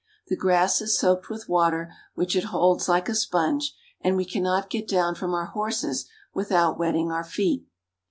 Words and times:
The 0.29 0.35
grass 0.35 0.81
is 0.81 0.97
soaked 0.97 1.29
with 1.29 1.47
water, 1.47 1.93
which 2.15 2.35
it 2.35 2.45
holds 2.45 2.89
like 2.89 3.07
a 3.07 3.13
sponge, 3.13 3.75
and 4.03 4.15
we 4.17 4.25
cannot 4.25 4.71
get 4.71 4.87
down 4.87 5.13
from 5.13 5.35
our 5.35 5.45
horses 5.45 6.09
without 6.33 6.79
wetting 6.79 7.11
our 7.11 7.23
feet. 7.23 7.67